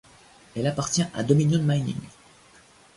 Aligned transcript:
Elle 0.55 0.65
appartient 0.65 1.05
à 1.13 1.21
Dominion 1.23 1.61
Mining. 1.61 2.01